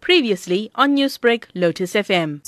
[0.00, 2.40] Previously on Newsbreak, Lotus FM.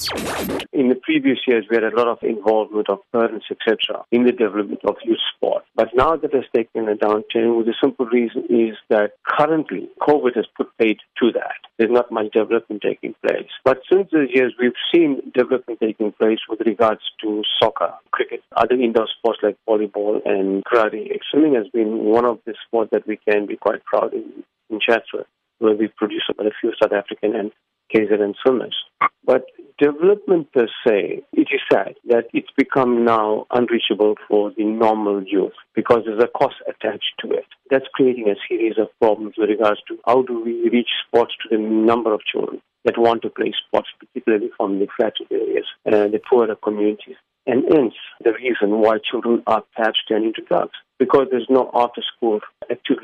[0.73, 4.33] In the previous years, we had a lot of involvement of parents, etc., in the
[4.33, 5.63] development of youth sport.
[5.75, 10.35] But now that has taken a downturn, well, the simple reason is that currently COVID
[10.35, 11.61] has put paid to that.
[11.77, 13.51] There's not much development taking place.
[13.65, 18.77] But since those years, we've seen development taking place with regards to soccer, cricket, other
[18.77, 21.19] indoor sports like volleyball and karate.
[21.31, 24.81] Swimming has been one of the sports that we can be quite proud in, in
[24.81, 25.27] Chatsworth
[25.63, 27.53] where we produce about a few South African and
[27.95, 28.77] KZN swimmers.
[29.25, 29.47] But
[29.79, 35.53] development per se, it is sad that it's become now unreachable for the normal youth
[35.75, 37.47] because there's a cost attached to it.
[37.71, 41.57] That's creating a series of problems with regards to how do we reach sports to
[41.57, 45.95] the number of children that want to play sports, particularly from the flatted areas and
[45.95, 47.17] uh, the poorer communities.
[47.47, 52.03] And hence the reason why children are perhaps turning to drugs because there's no after
[52.17, 52.39] school
[52.71, 53.02] activities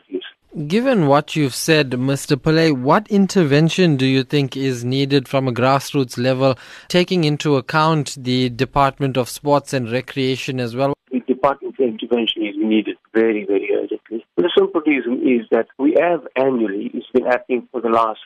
[0.66, 2.34] Given what you've said, Mr.
[2.34, 6.58] Pillay, what intervention do you think is needed from a grassroots level,
[6.88, 10.94] taking into account the Department of Sports and Recreation as well?
[11.12, 14.26] The Department of Intervention is needed very, very urgently.
[14.36, 18.18] The simple reason is that we have annually, it's been happening for the last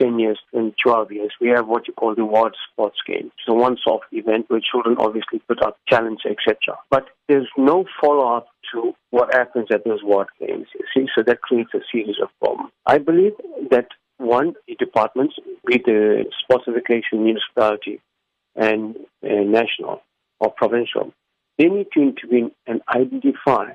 [0.00, 3.26] 10 years and 12 years, we have what you call the Ward Sports Game.
[3.26, 6.78] It's a once-off event where children obviously put up challenges, etc.
[6.90, 10.66] But there's no follow-up to what happens at those ward games.
[10.94, 12.72] See, so that creates a series of problems.
[12.86, 13.32] I believe
[13.70, 15.34] that one, the departments,
[15.66, 18.00] be the sports education municipality
[18.54, 20.02] and uh, national
[20.40, 21.12] or provincial,
[21.58, 23.72] they need to intervene and identify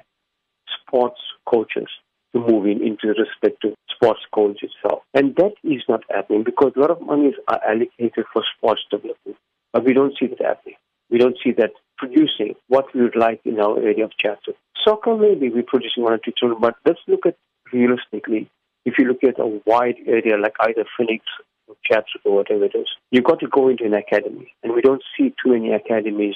[0.85, 1.19] sports
[1.49, 1.87] coaches
[2.33, 5.01] to move in into the respective sports college itself.
[5.13, 9.37] And that is not happening because a lot of monies are allocated for sports development,
[9.73, 10.75] but we don't see that happening.
[11.09, 14.57] We don't see that producing what we would like in our area of Chatsworth.
[14.83, 17.35] Soccer, maybe we're producing one or two children, but let's look at
[17.73, 18.49] realistically.
[18.85, 21.25] If you look at a wide area like either Phoenix
[21.67, 24.53] or Chatsworth or whatever it is, you've got to go into an academy.
[24.63, 26.35] And we don't see too many academies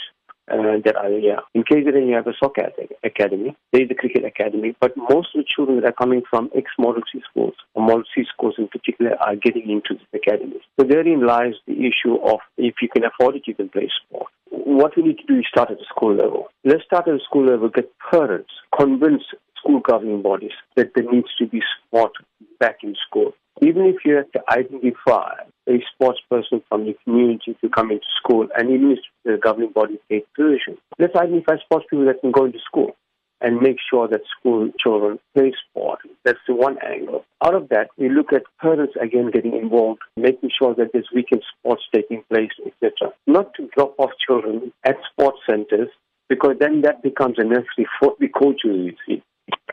[0.51, 1.39] uh, that are yeah.
[1.53, 2.69] In KZN, you have a soccer
[3.03, 3.55] academy.
[3.71, 7.03] There is a cricket academy, but most of the children that are coming from ex-Model
[7.11, 10.61] C schools, or Model C schools in particular, are getting into the academies.
[10.77, 14.27] So therein lies the issue of if you can afford it, you can play sport.
[14.73, 16.47] What we need to do is start at the school level.
[16.65, 19.21] Let's start at the school level, get parents, convince
[19.55, 22.13] school governing bodies that there needs to be sport
[22.59, 23.33] back in school.
[23.61, 25.35] Even if you have to identify
[25.69, 29.71] a sports person from the community to come into school, and even if the governing
[29.71, 32.95] body takes position, let's identify sports people that can go into school
[33.43, 35.99] and make sure that school children play sport.
[36.23, 37.25] That's the one angle.
[37.43, 41.43] Out of that, we look at parents again getting involved, making sure that there's weekend
[41.59, 43.13] sports taking place, etc.
[43.27, 45.89] Not to drop off children at sports centers,
[46.29, 49.23] because then that becomes a nursery for the coaches, you see.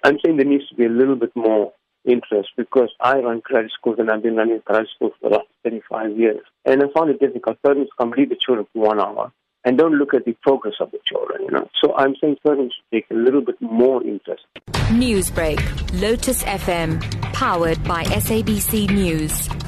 [0.03, 1.73] I'm saying there needs to be a little bit more
[2.05, 5.49] interest because I run karate schools and I've been running karate schools for the last
[5.65, 6.41] 35 years.
[6.65, 7.63] And I found it difficult.
[7.63, 9.33] Parents come leave the children for one hour
[9.65, 11.69] and don't look at the progress of the children, you know.
[11.83, 14.45] So I'm saying parents should take a little bit more interest.
[14.91, 15.61] Newsbreak,
[16.01, 17.01] Lotus FM,
[17.33, 19.60] powered by SABC News.